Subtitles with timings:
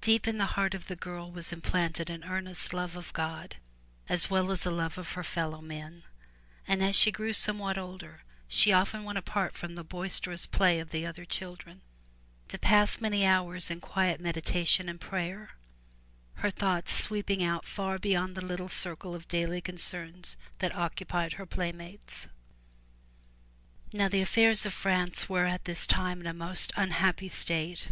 [0.00, 3.56] Deep in the heart of the girl was implanted an earnest love of God
[4.08, 6.02] as well as a love of her fellow men,
[6.66, 10.92] and as she grew somewhat older she often went apart from the boisterous play of
[10.92, 11.82] the other children
[12.48, 15.50] to pass many hours in quiet meditation and prayer,
[16.36, 21.44] her thoughts sweeping out far beyond the little circle of daily concerns that occupied her
[21.44, 22.28] playmates.
[23.92, 27.90] Now the affairs of France were at this time in a most unhappy state.